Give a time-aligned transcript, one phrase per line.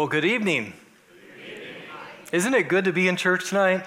[0.00, 0.72] Well, good evening.
[2.32, 3.84] Isn't it good to be in church tonight?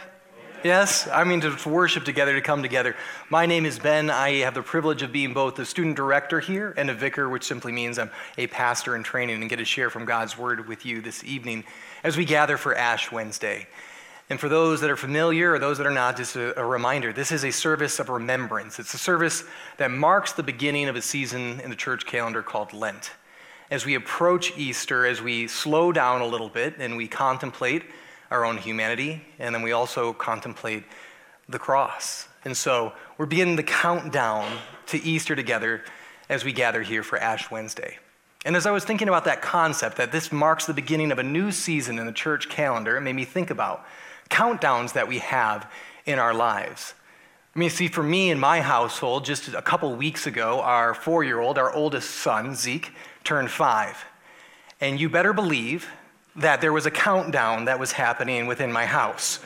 [0.63, 2.95] Yes, I mean to worship together, to come together.
[3.31, 4.11] My name is Ben.
[4.11, 7.45] I have the privilege of being both the student director here and a vicar, which
[7.45, 10.85] simply means I'm a pastor in training and get to share from God's word with
[10.85, 11.63] you this evening
[12.03, 13.65] as we gather for Ash Wednesday.
[14.29, 17.11] And for those that are familiar or those that are not, just a, a reminder
[17.11, 18.77] this is a service of remembrance.
[18.77, 19.45] It's a service
[19.77, 23.09] that marks the beginning of a season in the church calendar called Lent.
[23.71, 27.83] As we approach Easter, as we slow down a little bit and we contemplate
[28.29, 30.83] our own humanity, and then we also contemplate
[31.47, 32.27] the cross.
[32.45, 35.83] And so we're beginning the countdown to Easter together
[36.29, 37.99] as we gather here for Ash Wednesday.
[38.45, 41.23] And as I was thinking about that concept, that this marks the beginning of a
[41.23, 43.85] new season in the church calendar, it made me think about
[44.29, 45.71] countdowns that we have
[46.05, 46.93] in our lives.
[47.55, 51.23] I mean, see, for me in my household, just a couple weeks ago, our four
[51.23, 52.91] year old, our oldest son, Zeke,
[53.23, 54.03] turned five.
[54.81, 55.87] And you better believe
[56.35, 59.39] that there was a countdown that was happening within my house.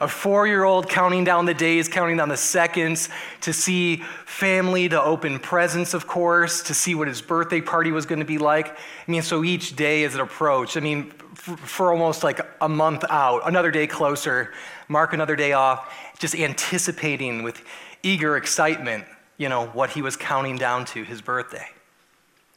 [0.00, 3.08] A four year old counting down the days, counting down the seconds
[3.42, 3.96] to see
[4.26, 8.24] family, to open presents, of course, to see what his birthday party was going to
[8.24, 8.68] be like.
[8.68, 12.68] I mean, so each day as it approached, I mean, for, for almost like a
[12.68, 14.52] month out, another day closer,
[14.88, 17.62] mark another day off, just anticipating with
[18.02, 19.04] eager excitement,
[19.38, 21.66] you know, what he was counting down to his birthday.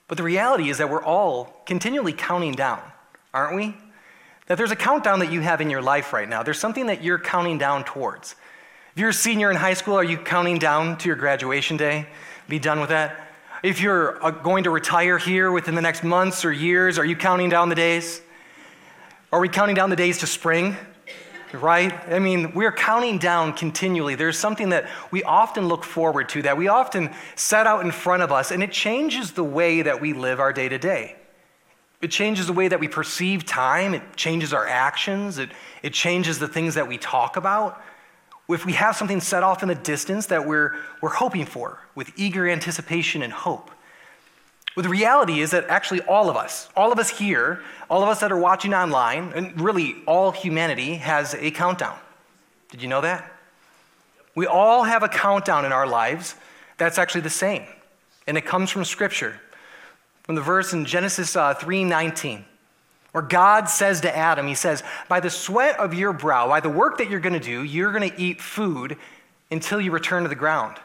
[0.08, 2.81] But the reality is that we're all continually counting down
[3.36, 3.75] aren't we?
[4.48, 6.42] That there's a countdown that you have in your life right now.
[6.42, 8.36] There's something that you're counting down towards.
[8.94, 12.08] If you're a senior in high school, are you counting down to your graduation day?
[12.48, 13.28] Be done with that?
[13.61, 17.16] If you're uh, going to retire here within the next months or years, are you
[17.16, 18.22] counting down the days?
[19.33, 20.78] Are we counting down the days to spring?
[21.56, 21.94] Right?
[22.09, 24.16] I mean, we're counting down continually.
[24.16, 28.23] There's something that we often look forward to, that we often set out in front
[28.23, 31.16] of us, and it changes the way that we live our day to day.
[32.02, 35.50] It changes the way that we perceive time, it changes our actions, it,
[35.81, 37.81] it changes the things that we talk about.
[38.48, 42.11] If we have something set off in the distance that we're, we're hoping for with
[42.16, 43.72] eager anticipation and hope.
[44.75, 48.09] Well, the reality is that actually all of us, all of us here, all of
[48.09, 51.97] us that are watching online, and really all humanity has a countdown.
[52.69, 53.31] Did you know that?
[54.36, 56.36] We all have a countdown in our lives
[56.77, 57.63] that's actually the same.
[58.27, 59.39] And it comes from Scripture
[60.23, 62.43] from the verse in Genesis uh, 3:19,
[63.11, 66.69] where God says to Adam, He says, "By the sweat of your brow, by the
[66.69, 68.97] work that you're going to do, you're going to eat food
[69.52, 70.77] until you return to the ground,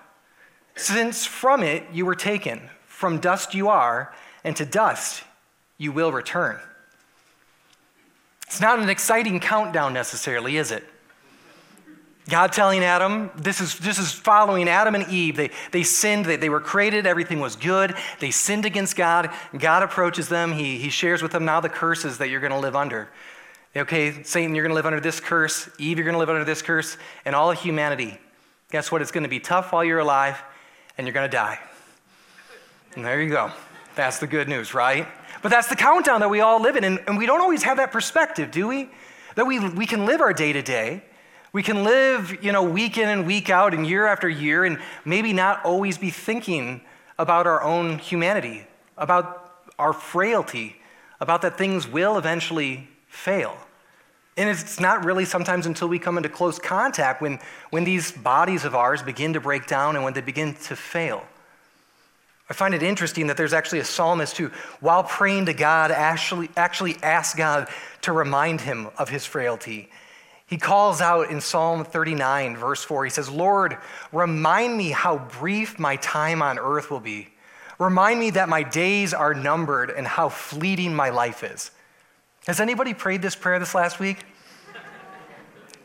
[0.76, 2.70] since from it you were taken.
[3.00, 4.12] From dust you are,
[4.44, 5.24] and to dust
[5.78, 6.60] you will return."
[8.46, 10.84] It's not an exciting countdown necessarily, is it?
[12.28, 15.34] God telling Adam, this is, this is following Adam and Eve.
[15.34, 17.94] They, they sinned, they, they were created, everything was good.
[18.18, 19.30] They sinned against God.
[19.56, 22.58] God approaches them, he, he shares with them now the curses that you're going to
[22.58, 23.08] live under.
[23.74, 25.70] Okay, Satan, you're going to live under this curse.
[25.78, 26.98] Eve, you're going to live under this curse.
[27.24, 28.18] And all of humanity,
[28.70, 29.00] guess what?
[29.00, 30.42] It's going to be tough while you're alive,
[30.98, 31.58] and you're going to die.
[32.96, 33.50] And there you go.
[33.94, 35.06] That's the good news, right?
[35.42, 36.84] But that's the countdown that we all live in.
[36.84, 38.88] And, and we don't always have that perspective, do we?
[39.36, 41.02] That we, we can live our day to day
[41.52, 44.78] we can live, you know, week in and week out and year after year and
[45.04, 46.80] maybe not always be thinking
[47.18, 50.76] about our own humanity, about our frailty,
[51.18, 53.56] about that things will eventually fail.
[54.36, 57.40] And it's not really sometimes until we come into close contact when,
[57.70, 61.26] when these bodies of ours begin to break down and when they begin to fail.
[62.50, 64.50] I find it interesting that there's actually a psalmist who,
[64.80, 67.68] while praying to God, actually, actually asks God
[68.02, 69.88] to remind him of his frailty
[70.50, 73.78] he calls out in Psalm 39, verse 4, he says, Lord,
[74.10, 77.28] remind me how brief my time on earth will be.
[77.78, 81.70] Remind me that my days are numbered and how fleeting my life is.
[82.48, 84.24] Has anybody prayed this prayer this last week?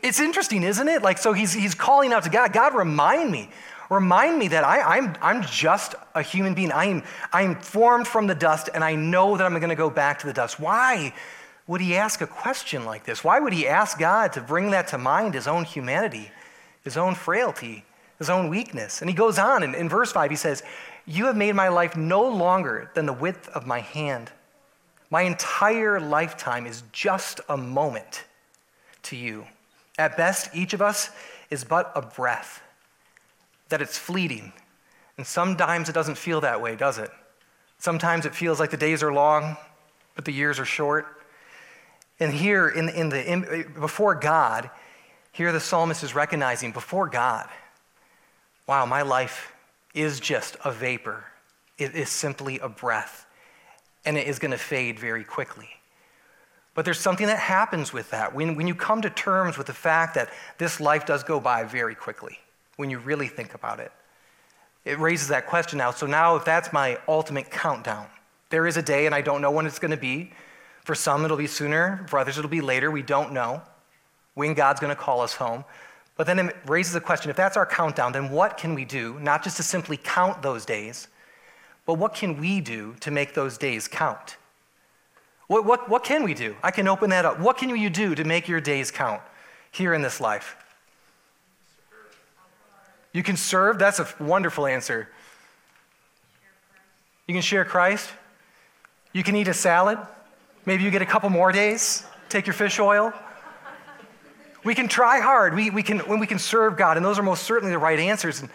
[0.02, 1.00] It's interesting, isn't it?
[1.00, 3.50] Like, so he's, he's calling out to God God, remind me.
[3.90, 6.72] Remind me that I, I'm, I'm just a human being.
[6.72, 7.02] I am,
[7.32, 10.18] I am formed from the dust, and I know that I'm going to go back
[10.20, 10.58] to the dust.
[10.58, 11.12] Why?
[11.66, 13.24] would he ask a question like this?
[13.24, 16.30] Why would he ask God to bring that to mind, his own humanity,
[16.82, 17.84] his own frailty,
[18.18, 19.00] his own weakness?
[19.00, 20.62] And he goes on, and in verse 5, he says,
[21.06, 24.30] You have made my life no longer than the width of my hand.
[25.10, 28.24] My entire lifetime is just a moment
[29.04, 29.46] to you.
[29.98, 31.10] At best, each of us
[31.50, 32.62] is but a breath,
[33.68, 34.52] that it's fleeting.
[35.16, 37.10] And sometimes it doesn't feel that way, does it?
[37.78, 39.56] Sometimes it feels like the days are long,
[40.14, 41.06] but the years are short.
[42.18, 44.70] And here, in, in the, in, before God,
[45.32, 47.48] here the psalmist is recognizing before God,
[48.66, 49.52] wow, my life
[49.94, 51.24] is just a vapor.
[51.78, 53.26] It is simply a breath,
[54.04, 55.68] and it is going to fade very quickly.
[56.74, 58.34] But there's something that happens with that.
[58.34, 61.64] When, when you come to terms with the fact that this life does go by
[61.64, 62.38] very quickly,
[62.76, 63.92] when you really think about it,
[64.84, 65.90] it raises that question now.
[65.90, 68.06] So now, if that's my ultimate countdown,
[68.50, 70.30] there is a day, and I don't know when it's going to be.
[70.84, 72.06] For some, it'll be sooner.
[72.08, 72.90] For others, it'll be later.
[72.90, 73.62] We don't know
[74.34, 75.64] when God's going to call us home.
[76.16, 79.18] But then it raises the question if that's our countdown, then what can we do?
[79.20, 81.08] Not just to simply count those days,
[81.84, 84.36] but what can we do to make those days count?
[85.48, 86.56] What, what, what can we do?
[86.62, 87.38] I can open that up.
[87.38, 89.22] What can you do to make your days count
[89.70, 90.56] here in this life?
[93.16, 93.78] You can serve?
[93.78, 95.08] That's a wonderful answer.
[97.26, 98.10] You can share Christ.
[99.14, 99.98] You can eat a salad.
[100.66, 102.04] Maybe you get a couple more days.
[102.28, 103.14] Take your fish oil.
[104.64, 105.54] We can try hard.
[105.54, 107.98] We, we can, when we can serve God, and those are most certainly the right
[107.98, 108.42] answers.
[108.42, 108.50] And,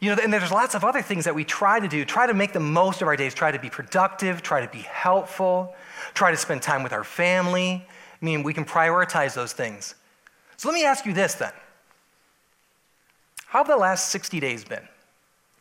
[0.00, 2.04] you know, and there's lots of other things that we try to do.
[2.04, 3.32] Try to make the most of our days.
[3.32, 4.42] Try to be productive.
[4.42, 5.74] Try to be helpful.
[6.12, 7.86] Try to spend time with our family.
[8.20, 9.94] I mean, we can prioritize those things.
[10.58, 11.52] So let me ask you this then.
[13.54, 14.82] How have the last 60 days been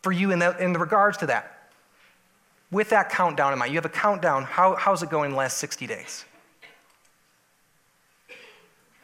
[0.01, 1.69] for you in, the, in the regards to that?
[2.72, 4.45] With that countdown in mind, you have a countdown.
[4.45, 6.25] How, how's it going in the last 60 days?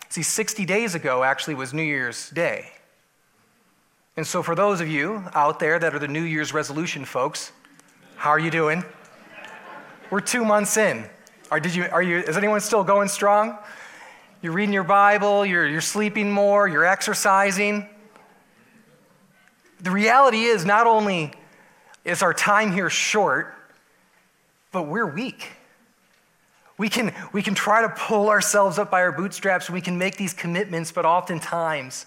[0.09, 2.71] See, 60 days ago actually was New Year's Day.
[4.18, 7.51] And so, for those of you out there that are the New Year's resolution folks,
[8.15, 8.83] how are you doing?
[10.09, 11.06] We're two months in.
[11.51, 13.56] Are, did you, are you, is anyone still going strong?
[14.42, 17.88] You're reading your Bible, you're, you're sleeping more, you're exercising.
[19.81, 21.33] The reality is, not only
[22.03, 23.53] is our time here short,
[24.71, 25.53] but we're weak.
[26.77, 30.15] We can, we can try to pull ourselves up by our bootstraps we can make
[30.15, 32.05] these commitments, but oftentimes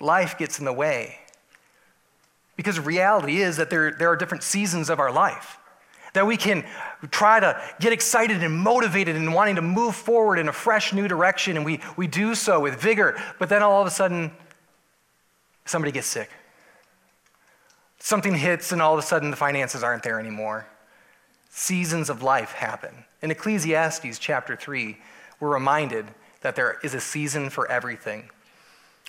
[0.00, 1.18] life gets in the way.
[2.56, 5.58] Because reality is that there, there are different seasons of our life.
[6.14, 6.64] That we can
[7.10, 11.08] try to get excited and motivated and wanting to move forward in a fresh new
[11.08, 14.30] direction, and we, we do so with vigor, but then all of a sudden,
[15.64, 16.30] somebody gets sick.
[18.04, 20.66] Something hits, and all of a sudden, the finances aren't there anymore.
[21.50, 23.04] Seasons of life happen.
[23.22, 24.98] In Ecclesiastes chapter 3,
[25.38, 26.06] we're reminded
[26.40, 28.28] that there is a season for everything.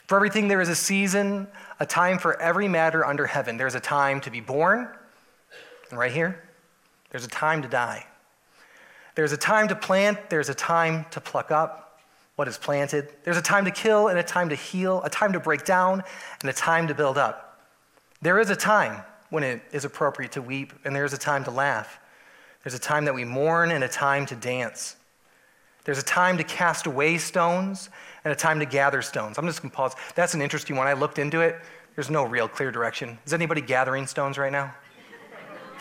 [0.06, 1.48] For everything, there is a season,
[1.80, 3.58] a time for every matter under heaven.
[3.58, 4.88] There's a time to be born,
[5.92, 6.44] right here,
[7.10, 8.06] there's a time to die.
[9.16, 12.00] There's a time to plant, there's a time to pluck up
[12.36, 13.12] what is planted.
[13.24, 16.04] There's a time to kill and a time to heal, a time to break down
[16.42, 17.53] and a time to build up.
[18.24, 21.44] There is a time when it is appropriate to weep, and there is a time
[21.44, 22.00] to laugh.
[22.64, 24.96] There's a time that we mourn and a time to dance.
[25.84, 27.90] There's a time to cast away stones
[28.24, 29.38] and a time to gather stones.
[29.38, 29.96] I'm just going to pause.
[30.16, 30.88] That's an interesting one.
[30.88, 31.60] I looked into it.
[31.96, 33.20] There's no real clear direction.
[33.26, 34.74] Is anybody gathering stones right now?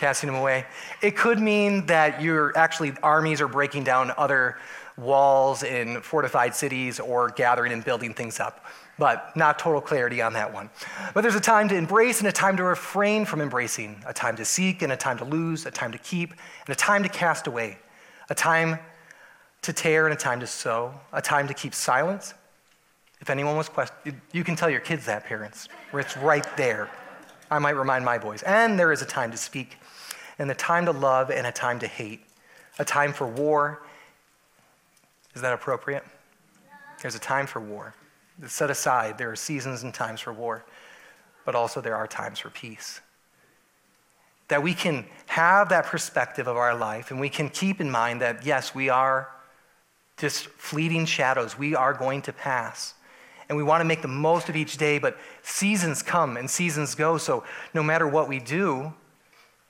[0.03, 0.67] Casting them away?
[1.01, 4.59] It could mean that you're actually, armies are breaking down other
[4.97, 8.67] walls in fortified cities or gathering and building things up
[8.99, 10.71] but not total clarity on that one.
[11.15, 14.35] But there's a time to embrace and a time to refrain from embracing, a time
[14.37, 17.09] to seek and a time to lose, a time to keep and a time to
[17.09, 17.79] cast away,
[18.29, 18.79] a time
[19.63, 22.35] to tear and a time to sow, a time to keep silence.
[23.21, 26.91] If anyone was questioning, you can tell your kids that, parents, where it's right there.
[27.53, 28.43] I might remind my boys.
[28.43, 29.77] And there is a time to speak,
[30.39, 32.21] and a time to love, and a time to hate,
[32.79, 33.83] a time for war.
[35.35, 36.05] Is that appropriate?
[37.01, 37.95] There's a time for war
[38.47, 39.19] set aside.
[39.19, 40.65] There are seasons and times for war,
[41.45, 43.01] but also there are times for peace.
[44.49, 48.21] That we can have that perspective of our life and we can keep in mind
[48.21, 49.29] that, yes, we are
[50.17, 51.59] just fleeting shadows.
[51.59, 52.95] We are going to pass.
[53.49, 56.95] And we want to make the most of each day, but seasons come and seasons
[56.95, 57.19] go.
[57.19, 58.93] So no matter what we do,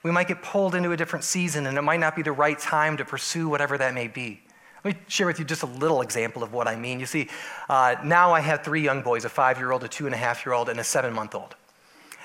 [0.02, 2.58] we might get pulled into a different season and it might not be the right
[2.58, 4.40] time to pursue whatever that may be.
[4.84, 6.98] Let me share with you just a little example of what I mean.
[6.98, 7.28] You see,
[7.68, 10.18] uh, now I have three young boys a five year old, a two and a
[10.18, 11.54] half year old, and a seven month old.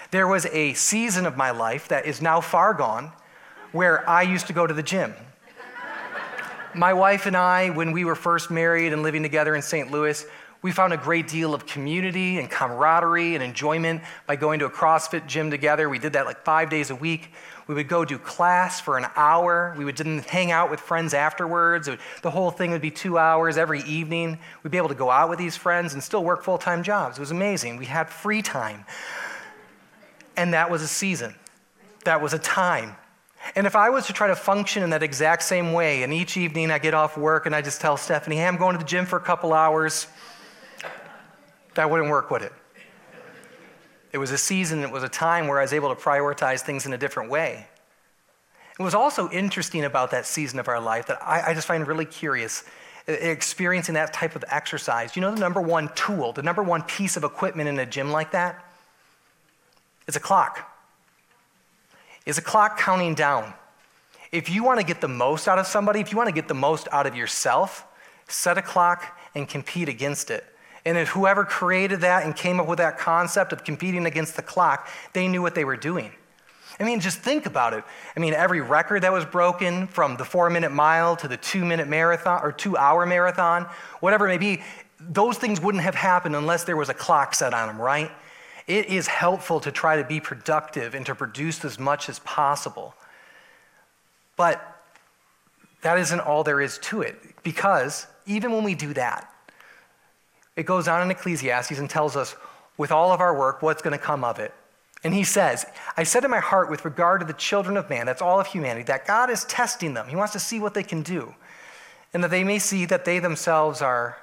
[0.10, 3.12] There was a season of my life that is now far gone
[3.74, 5.14] where I used to go to the gym.
[6.74, 9.92] my wife and I, when we were first married and living together in St.
[9.92, 10.26] Louis,
[10.62, 14.70] we found a great deal of community and camaraderie and enjoyment by going to a
[14.70, 15.90] CrossFit gym together.
[15.90, 17.32] We did that like five days a week.
[17.68, 19.76] We would go do class for an hour.
[19.78, 21.90] We would then hang out with friends afterwards.
[21.90, 24.40] Would, the whole thing would be two hours every evening.
[24.64, 27.18] We'd be able to go out with these friends and still work full time jobs.
[27.18, 27.78] It was amazing.
[27.78, 28.86] We had free time.
[30.38, 31.36] And that was a season,
[32.06, 32.96] that was a time.
[33.56, 36.38] And if I was to try to function in that exact same way, and each
[36.38, 38.88] evening I get off work and I just tell Stephanie, hey, I'm going to the
[38.88, 40.08] gym for a couple hours,
[41.76, 42.54] that wouldn't work, would it?
[44.12, 46.86] It was a season, it was a time where I was able to prioritize things
[46.86, 47.68] in a different way.
[48.80, 51.88] It was also interesting about that season of our life that I, I just find
[51.88, 52.64] really curious
[53.08, 57.16] experiencing that type of exercise, you know the number one tool, the number one piece
[57.16, 58.64] of equipment in a gym like that?
[60.08, 60.70] It's a clock.
[62.26, 63.54] Is a clock counting down.
[64.34, 66.50] If you want to get the most out of somebody, if you want to get
[66.50, 67.86] the most out of yourself,
[68.28, 70.44] set a clock and compete against it.
[70.88, 74.42] And if whoever created that and came up with that concept of competing against the
[74.42, 76.14] clock, they knew what they were doing.
[76.80, 77.84] I mean, just think about it.
[78.16, 81.66] I mean, every record that was broken from the four minute mile to the two
[81.66, 83.68] minute marathon or two hour marathon,
[84.00, 84.64] whatever it may be,
[84.98, 88.10] those things wouldn't have happened unless there was a clock set on them, right?
[88.66, 92.96] It is helpful to try to be productive and to produce as much as possible.
[94.38, 94.66] But
[95.82, 99.34] that isn't all there is to it, because even when we do that,
[100.58, 102.36] it goes on in Ecclesiastes and tells us,
[102.78, 104.54] with all of our work, what's going to come of it.
[105.04, 108.06] And he says, I said in my heart with regard to the children of man,
[108.06, 110.08] that's all of humanity, that God is testing them.
[110.08, 111.36] He wants to see what they can do,
[112.14, 114.18] and that they may see that they themselves are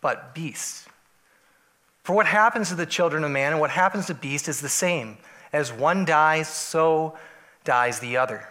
[0.00, 0.86] but beasts.
[2.04, 4.68] For what happens to the children of man and what happens to beasts is the
[4.68, 5.18] same.
[5.52, 7.18] As one dies, so
[7.64, 8.48] dies the other.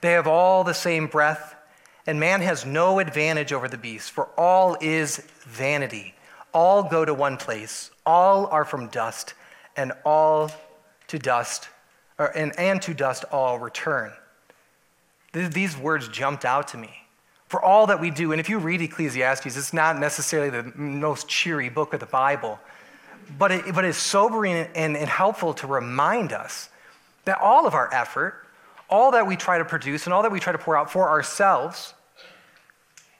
[0.00, 1.54] They have all the same breath,
[2.06, 6.14] and man has no advantage over the beast, for all is vanity.
[6.52, 9.34] All go to one place, all are from dust
[9.76, 10.50] and all
[11.08, 11.68] to dust,
[12.18, 14.12] or, and, and to dust all return.
[15.32, 16.90] These words jumped out to me.
[17.48, 21.28] For all that we do, and if you read Ecclesiastes, it's not necessarily the most
[21.28, 22.58] cheery book of the Bible,
[23.38, 26.68] but, it, but it's sobering and, and helpful to remind us
[27.24, 28.46] that all of our effort,
[28.88, 31.08] all that we try to produce, and all that we try to pour out for
[31.08, 31.94] ourselves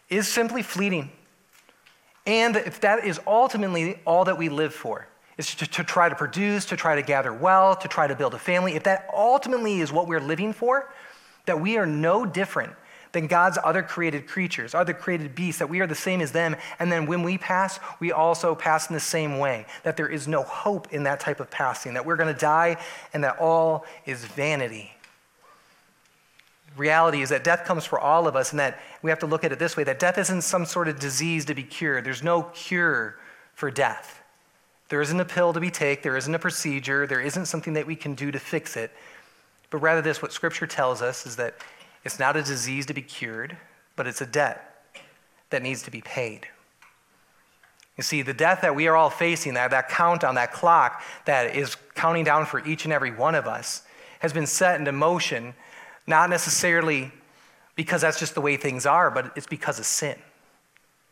[0.09, 1.11] is simply fleeting.
[2.27, 6.15] And if that is ultimately all that we live for, is to, to try to
[6.15, 9.81] produce, to try to gather wealth, to try to build a family, if that ultimately
[9.81, 10.93] is what we're living for,
[11.47, 12.73] that we are no different
[13.13, 16.57] than God's other created creatures, other created beasts, that we are the same as them.
[16.79, 20.27] And then when we pass, we also pass in the same way, that there is
[20.27, 22.79] no hope in that type of passing, that we're going to die
[23.13, 24.93] and that all is vanity.
[26.77, 29.45] Reality is that death comes for all of us, and that we have to look
[29.45, 32.05] at it this way that death isn't some sort of disease to be cured.
[32.05, 33.19] There's no cure
[33.55, 34.23] for death.
[34.89, 37.87] There isn't a pill to be taken, there isn't a procedure, there isn't something that
[37.87, 38.91] we can do to fix it.
[39.71, 41.55] But rather, this, what Scripture tells us is that
[42.05, 43.57] it's not a disease to be cured,
[43.97, 44.87] but it's a debt
[45.51, 46.47] that needs to be paid.
[47.97, 51.03] You see, the death that we are all facing, that, that count on that clock
[51.27, 53.83] that is counting down for each and every one of us,
[54.21, 55.55] has been set into motion,
[56.07, 57.13] not necessarily
[57.75, 60.17] because that's just the way things are, but it's because of sin.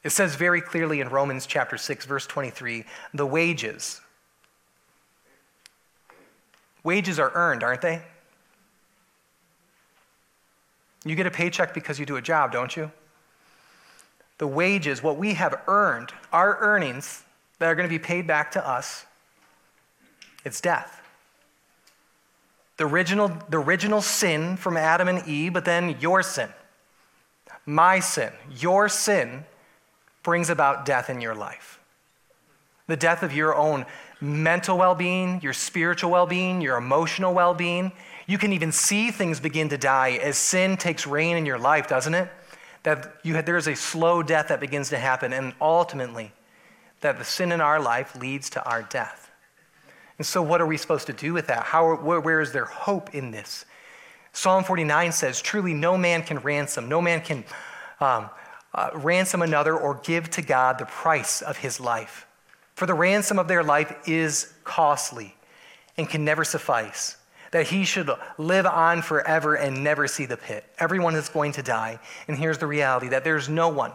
[0.02, 4.00] It says very clearly in Romans chapter 6, verse 23 the wages.
[6.82, 8.02] Wages are earned, aren't they?
[11.04, 12.90] You get a paycheck because you do a job, don't you?
[14.38, 17.24] The wages, what we have earned, our earnings
[17.58, 19.04] that are going to be paid back to us,
[20.44, 20.99] it's death.
[22.80, 26.48] The original, the original sin from Adam and Eve, but then your sin,
[27.66, 29.44] my sin, your sin
[30.22, 31.78] brings about death in your life.
[32.86, 33.84] The death of your own
[34.18, 37.92] mental well being, your spiritual well being, your emotional well being.
[38.26, 41.86] You can even see things begin to die as sin takes reign in your life,
[41.86, 42.30] doesn't it?
[42.84, 46.32] That you, there is a slow death that begins to happen, and ultimately,
[47.02, 49.29] that the sin in our life leads to our death.
[50.20, 51.62] And so, what are we supposed to do with that?
[51.62, 53.64] How, where, where is there hope in this?
[54.34, 57.42] Psalm 49 says, Truly, no man can ransom, no man can
[58.00, 58.28] um,
[58.74, 62.26] uh, ransom another or give to God the price of his life.
[62.74, 65.34] For the ransom of their life is costly
[65.96, 67.16] and can never suffice.
[67.52, 70.66] That he should live on forever and never see the pit.
[70.78, 71.98] Everyone is going to die.
[72.28, 73.92] And here's the reality that there's no one,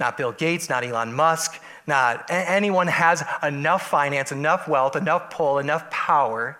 [0.00, 5.58] not Bill Gates, not Elon Musk, not anyone has enough finance, enough wealth, enough pull,
[5.58, 6.58] enough power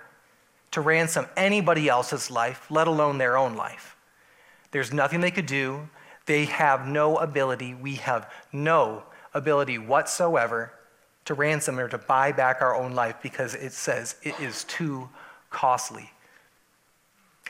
[0.70, 3.96] to ransom anybody else's life, let alone their own life.
[4.70, 5.88] There's nothing they could do.
[6.26, 9.04] They have no ability, we have no
[9.34, 10.72] ability whatsoever
[11.24, 15.08] to ransom or to buy back our own life because it says it is too
[15.50, 16.10] costly.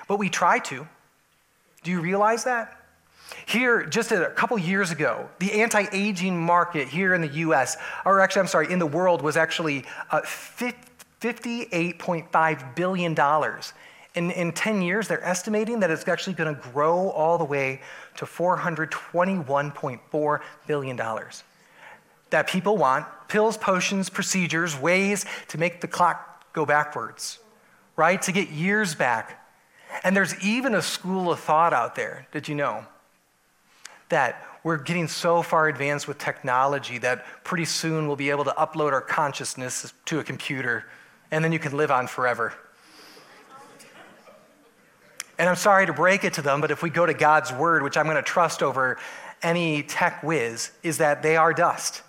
[0.09, 0.89] But we try to.
[1.83, 2.80] Do you realize that?
[3.47, 8.21] Here, just a couple years ago, the anti aging market here in the US, or
[8.21, 13.15] actually, I'm sorry, in the world, was actually uh, $58.5 billion.
[14.15, 17.81] In, in 10 years, they're estimating that it's actually going to grow all the way
[18.17, 21.01] to $421.4 billion.
[22.31, 27.39] That people want pills, potions, procedures, ways to make the clock go backwards,
[27.97, 28.21] right?
[28.23, 29.37] To get years back.
[30.03, 32.85] And there's even a school of thought out there, did you know?
[34.11, 38.55] That we're getting so far advanced with technology that pretty soon we'll be able to
[38.59, 40.85] upload our consciousness to a computer
[41.31, 42.53] and then you can live on forever.
[45.39, 47.83] And I'm sorry to break it to them, but if we go to God's word,
[47.83, 48.99] which I'm going to trust over
[49.43, 52.03] any tech whiz, is that they are dust.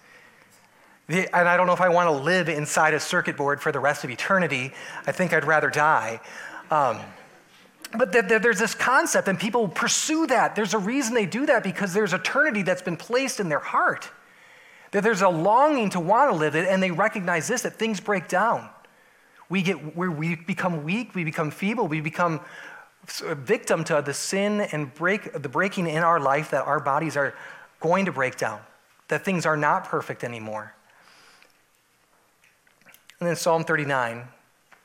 [1.07, 3.79] And I don't know if I want to live inside a circuit board for the
[3.79, 4.73] rest of eternity.
[5.07, 6.19] I think I'd rather die.
[6.69, 6.99] Um,
[7.97, 10.55] but there's this concept, and people pursue that.
[10.55, 14.09] There's a reason they do that because there's eternity that's been placed in their heart.
[14.91, 17.99] That there's a longing to want to live it, and they recognize this that things
[17.99, 18.69] break down.
[19.49, 22.39] We, get, we become weak, we become feeble, we become
[23.25, 27.17] a victim to the sin and break, the breaking in our life that our bodies
[27.17, 27.33] are
[27.81, 28.61] going to break down,
[29.09, 30.73] that things are not perfect anymore.
[33.19, 34.27] And then Psalm 39,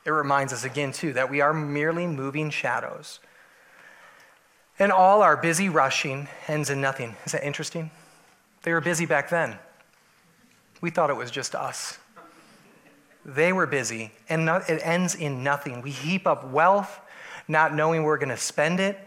[0.07, 3.19] it reminds us again, too, that we are merely moving shadows.
[4.79, 7.17] And all our busy rushing ends in nothing.
[7.25, 7.91] Is that interesting?
[8.63, 9.59] They were busy back then.
[10.79, 11.97] We thought it was just us.
[13.25, 15.81] They were busy, and it ends in nothing.
[15.81, 17.01] We heap up wealth,
[17.49, 18.97] not knowing we're going to spend it.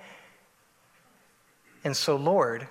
[1.82, 2.68] And so, Lord,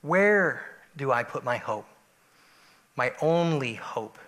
[0.00, 0.62] where
[0.96, 1.86] do I put my hope?
[2.96, 4.18] My only hope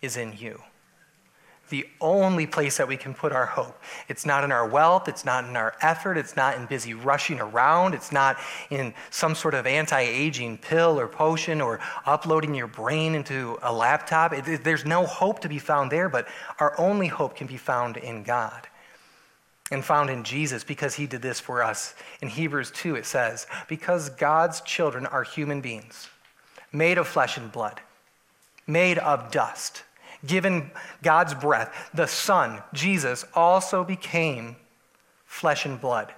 [0.00, 0.62] is in you
[1.70, 3.80] the only place that we can put our hope.
[4.08, 7.40] It's not in our wealth, it's not in our effort, it's not in busy rushing
[7.40, 8.36] around, it's not
[8.70, 13.72] in some sort of anti aging pill or potion or uploading your brain into a
[13.72, 14.32] laptop.
[14.32, 16.28] It, it, there's no hope to be found there, but
[16.60, 18.68] our only hope can be found in God
[19.70, 21.94] and found in Jesus because he did this for us.
[22.20, 26.08] In Hebrews 2, it says, Because God's children are human beings,
[26.72, 27.80] made of flesh and blood,
[28.66, 29.82] made of dust
[30.26, 30.70] given
[31.02, 34.56] God's breath, the Son, Jesus, also became
[35.26, 36.12] flesh and blood.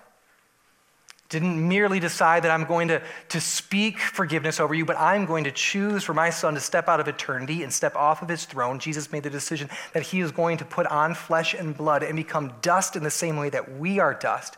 [1.29, 5.45] Didn't merely decide that I'm going to, to speak forgiveness over you, but I'm going
[5.45, 8.45] to choose for my son to step out of eternity and step off of his
[8.45, 8.79] throne.
[8.79, 12.15] Jesus made the decision that he is going to put on flesh and blood and
[12.15, 14.57] become dust in the same way that we are dust.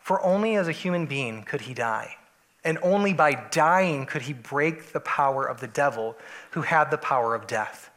[0.00, 2.16] For only as a human being could he die.
[2.64, 6.16] And only by dying could he break the power of the devil
[6.52, 7.90] who had the power of death.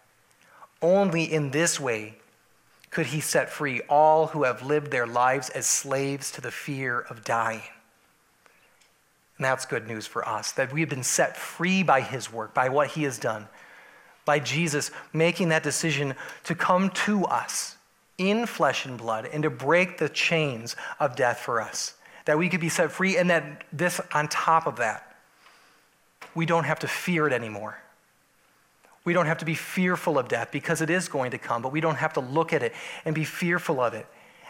[0.81, 2.15] Only in this way
[2.89, 6.99] could he set free all who have lived their lives as slaves to the fear
[6.99, 7.61] of dying.
[9.37, 12.69] And that's good news for us that we've been set free by his work, by
[12.69, 13.47] what he has done,
[14.25, 17.77] by Jesus making that decision to come to us
[18.17, 21.93] in flesh and blood and to break the chains of death for us.
[22.25, 25.15] That we could be set free, and that this, on top of that,
[26.35, 27.79] we don't have to fear it anymore.
[29.09, 31.71] We don't have to be fearful of death because it is going to come, but
[31.71, 32.73] we don't have to look at it
[33.05, 34.05] and be fearful of it.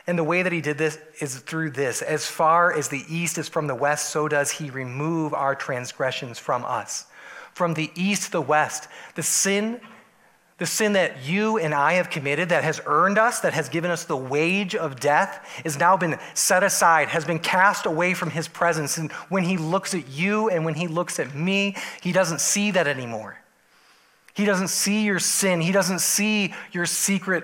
[0.05, 2.01] And the way that he did this is through this.
[2.01, 6.39] As far as the east is from the west, so does he remove our transgressions
[6.39, 7.05] from us.
[7.53, 9.79] From the east to the west, the sin,
[10.57, 13.89] the sin that you and I have committed that has earned us, that has given
[13.89, 18.31] us the wage of death, has now been set aside, has been cast away from
[18.31, 18.97] his presence.
[18.97, 22.71] And when he looks at you and when he looks at me, he doesn't see
[22.71, 23.37] that anymore.
[24.39, 25.59] He doesn't see your sin.
[25.59, 27.43] He doesn't see your secret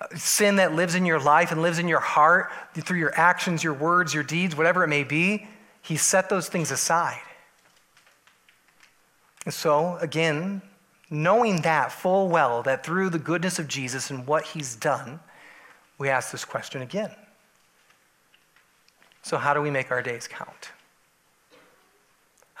[0.00, 3.62] uh, sin that lives in your life and lives in your heart through your actions,
[3.62, 5.46] your words, your deeds, whatever it may be.
[5.82, 7.20] He set those things aside.
[9.44, 10.62] And so, again,
[11.10, 15.20] knowing that full well, that through the goodness of Jesus and what he's done,
[15.98, 17.14] we ask this question again.
[19.20, 20.70] So, how do we make our days count?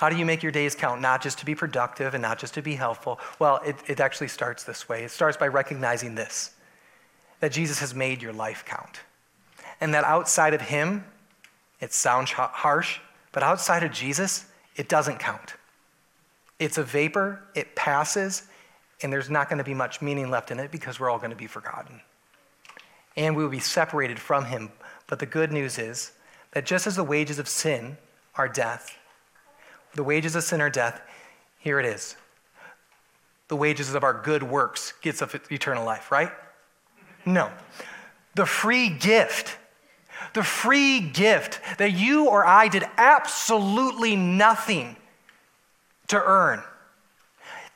[0.02, 2.54] How do you make your days count, not just to be productive and not just
[2.54, 3.20] to be helpful?
[3.38, 5.04] Well, it, it actually starts this way.
[5.04, 6.50] It starts by recognizing this
[7.38, 8.98] that Jesus has made your life count.
[9.80, 11.04] And that outside of Him,
[11.78, 12.98] it sounds harsh,
[13.30, 15.54] but outside of Jesus, it doesn't count.
[16.58, 18.48] It's a vapor, it passes,
[19.04, 21.30] and there's not going to be much meaning left in it because we're all going
[21.30, 22.00] to be forgotten.
[23.16, 24.72] And we will be separated from Him.
[25.06, 26.10] But the good news is
[26.54, 27.98] that just as the wages of sin
[28.34, 28.98] are death,
[29.94, 31.00] the wages of sin are death.
[31.58, 32.16] Here it is.
[33.48, 36.32] The wages of our good works gets us eternal life, right?
[37.26, 37.50] No.
[38.34, 39.58] The free gift,
[40.32, 44.96] the free gift that you or I did absolutely nothing
[46.08, 46.62] to earn,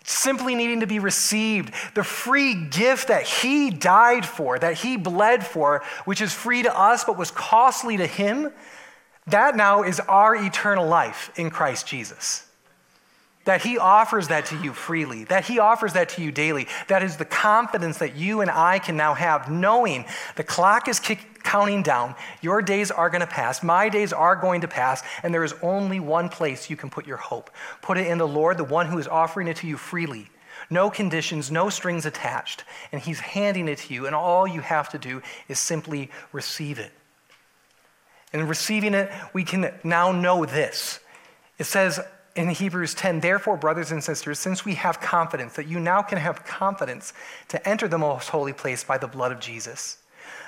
[0.04, 5.44] simply needing to be received, the free gift that He died for, that He bled
[5.44, 8.50] for, which is free to us but was costly to Him,
[9.26, 12.44] that now is our eternal life in Christ Jesus.
[13.44, 16.66] That he offers that to you freely, that he offers that to you daily.
[16.88, 20.98] That is the confidence that you and I can now have, knowing the clock is
[20.98, 22.16] kick, counting down.
[22.40, 23.62] Your days are going to pass.
[23.62, 25.04] My days are going to pass.
[25.22, 27.50] And there is only one place you can put your hope.
[27.82, 30.28] Put it in the Lord, the one who is offering it to you freely.
[30.68, 32.64] No conditions, no strings attached.
[32.90, 34.06] And he's handing it to you.
[34.06, 36.90] And all you have to do is simply receive it.
[38.32, 41.00] And receiving it, we can now know this.
[41.58, 42.00] It says,
[42.36, 46.18] in Hebrews 10, therefore, brothers and sisters, since we have confidence that you now can
[46.18, 47.14] have confidence
[47.48, 49.98] to enter the most holy place by the blood of Jesus,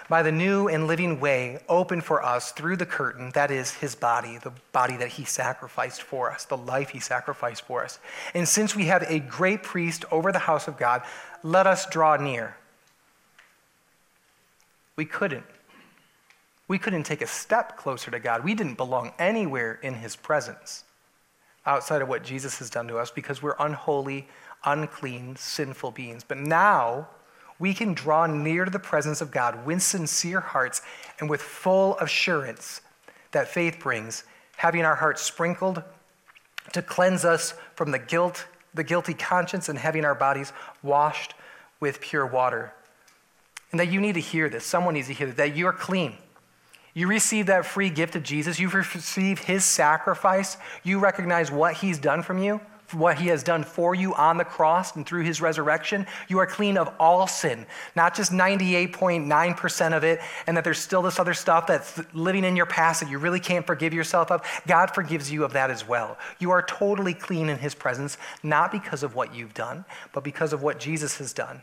[0.08, 3.94] by the new and living way open for us through the curtain, that is his
[3.94, 7.98] body, the body that he sacrificed for us, the life he sacrificed for us.
[8.34, 11.02] And since we have a great priest over the house of God,
[11.42, 12.56] let us draw near.
[14.96, 15.44] We couldn't.
[16.68, 18.44] We couldn't take a step closer to God.
[18.44, 20.84] We didn't belong anywhere in his presence
[21.64, 24.28] outside of what Jesus has done to us because we're unholy,
[24.64, 26.24] unclean, sinful beings.
[26.24, 27.08] But now
[27.58, 30.82] we can draw near to the presence of God with sincere hearts
[31.18, 32.82] and with full assurance
[33.32, 34.24] that faith brings,
[34.56, 35.82] having our hearts sprinkled
[36.74, 40.52] to cleanse us from the guilt, the guilty conscience, and having our bodies
[40.82, 41.34] washed
[41.80, 42.72] with pure water.
[43.70, 44.64] And that you need to hear this.
[44.64, 46.14] Someone needs to hear this, that you're clean
[46.94, 48.58] you receive that free gift of Jesus.
[48.58, 50.56] You receive his sacrifice.
[50.82, 52.60] You recognize what he's done from you,
[52.92, 56.06] what he has done for you on the cross and through his resurrection.
[56.28, 61.02] You are clean of all sin, not just 98.9% of it, and that there's still
[61.02, 64.42] this other stuff that's living in your past that you really can't forgive yourself of.
[64.66, 66.16] God forgives you of that as well.
[66.38, 70.52] You are totally clean in his presence, not because of what you've done, but because
[70.52, 71.62] of what Jesus has done.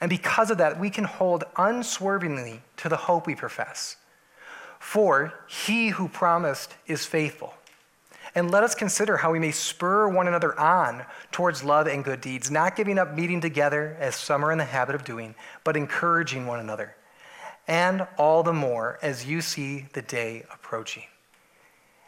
[0.00, 3.96] And because of that, we can hold unswervingly to the hope we profess.
[4.84, 7.54] For he who promised is faithful.
[8.34, 12.20] And let us consider how we may spur one another on towards love and good
[12.20, 15.76] deeds, not giving up meeting together as some are in the habit of doing, but
[15.76, 16.94] encouraging one another.
[17.66, 21.04] And all the more as you see the day approaching.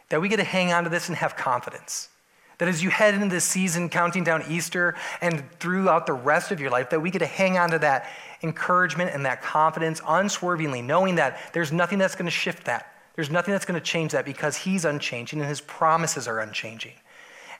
[0.09, 2.09] That we get to hang on to this and have confidence.
[2.57, 6.59] That as you head into this season, counting down Easter and throughout the rest of
[6.59, 8.09] your life, that we get to hang on to that
[8.41, 12.93] encouragement and that confidence unswervingly, knowing that there's nothing that's going to shift that.
[13.15, 16.93] There's nothing that's going to change that because He's unchanging and His promises are unchanging.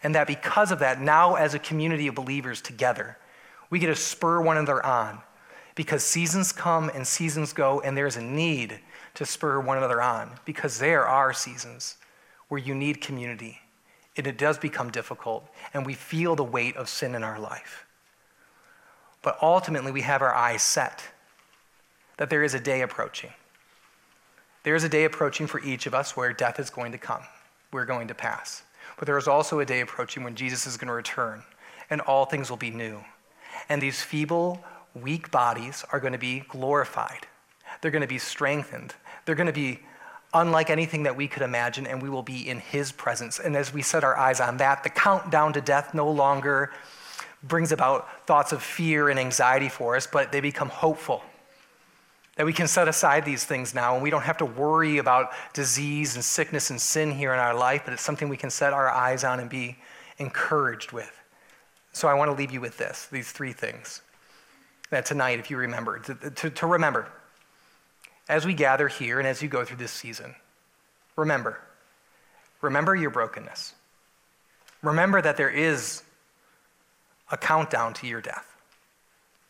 [0.03, 3.17] And that because of that, now as a community of believers together,
[3.69, 5.19] we get to spur one another on
[5.75, 8.79] because seasons come and seasons go, and there's a need
[9.13, 11.97] to spur one another on because there are seasons
[12.47, 13.59] where you need community
[14.17, 17.85] and it does become difficult, and we feel the weight of sin in our life.
[19.21, 21.03] But ultimately, we have our eyes set
[22.17, 23.31] that there is a day approaching.
[24.63, 27.21] There is a day approaching for each of us where death is going to come.
[27.71, 28.63] We're going to pass.
[28.97, 31.43] But there is also a day approaching when Jesus is going to return
[31.89, 32.99] and all things will be new.
[33.69, 37.27] And these feeble, weak bodies are going to be glorified.
[37.81, 38.93] They're going to be strengthened.
[39.25, 39.79] They're going to be
[40.33, 43.39] unlike anything that we could imagine, and we will be in His presence.
[43.39, 46.71] And as we set our eyes on that, the countdown to death no longer
[47.43, 51.23] brings about thoughts of fear and anxiety for us, but they become hopeful.
[52.35, 55.31] That we can set aside these things now and we don't have to worry about
[55.53, 58.73] disease and sickness and sin here in our life, but it's something we can set
[58.73, 59.77] our eyes on and be
[60.19, 61.11] encouraged with.
[61.93, 64.01] So I want to leave you with this these three things.
[64.89, 67.07] That tonight, if you remember, to, to, to remember,
[68.29, 70.35] as we gather here and as you go through this season,
[71.15, 71.59] remember,
[72.61, 73.73] remember your brokenness.
[74.81, 76.03] Remember that there is
[77.31, 78.45] a countdown to your death.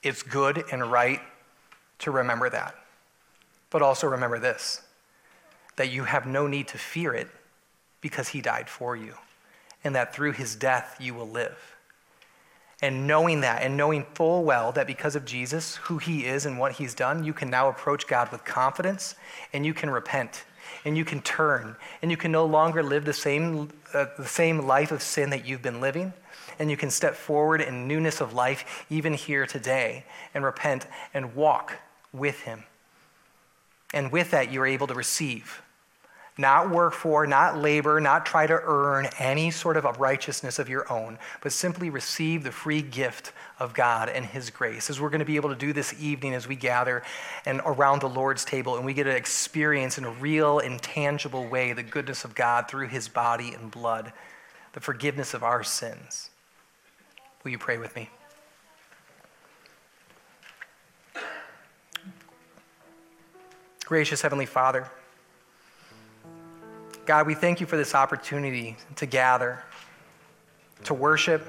[0.03, 1.21] It's good and right
[1.99, 2.75] to remember that.
[3.69, 4.81] But also remember this
[5.75, 7.27] that you have no need to fear it
[8.01, 9.13] because he died for you,
[9.83, 11.76] and that through his death you will live.
[12.81, 16.59] And knowing that, and knowing full well that because of Jesus, who he is and
[16.59, 19.15] what he's done, you can now approach God with confidence
[19.51, 20.45] and you can repent
[20.85, 24.67] and you can turn and you can no longer live the same, uh, the same
[24.67, 26.13] life of sin that you've been living
[26.59, 31.35] and you can step forward in newness of life even here today and repent and
[31.35, 31.73] walk
[32.13, 32.63] with Him.
[33.93, 35.61] And with that, you're able to receive.
[36.37, 40.69] Not work for, not labor, not try to earn any sort of a righteousness of
[40.69, 44.89] your own, but simply receive the free gift of God and His grace.
[44.89, 47.01] As we're going to be able to do this evening as we gather
[47.45, 51.73] and around the Lord's table, and we get to experience in a real, intangible way
[51.73, 54.13] the goodness of God through His body and blood,
[54.73, 56.29] the forgiveness of our sins.
[57.43, 58.09] Will you pray with me?
[63.85, 64.91] Gracious Heavenly Father,
[67.07, 69.63] God, we thank you for this opportunity to gather,
[70.83, 71.47] to worship,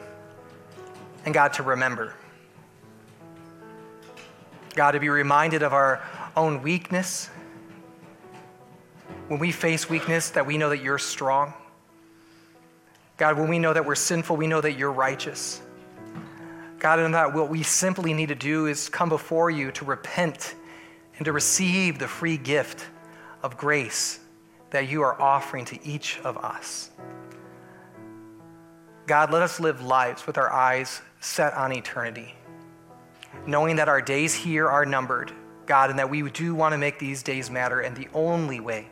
[1.24, 2.14] and God, to remember.
[4.76, 6.00] God, to be reminded of our
[6.36, 7.28] own weakness
[9.26, 11.52] when we face weakness, that we know that you're strong.
[13.16, 15.60] God, when we know that we're sinful, we know that you're righteous.
[16.78, 20.54] God, and that what we simply need to do is come before you to repent
[21.16, 22.86] and to receive the free gift
[23.42, 24.20] of grace
[24.70, 26.90] that you are offering to each of us.
[29.06, 32.34] God, let us live lives with our eyes set on eternity,
[33.46, 35.32] knowing that our days here are numbered,
[35.66, 38.88] God, and that we do want to make these days matter, and the only way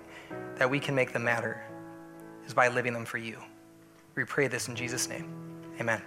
[0.57, 1.63] that we can make them matter
[2.47, 3.39] is by living them for you.
[4.15, 5.31] We pray this in Jesus' name.
[5.79, 6.01] Amen.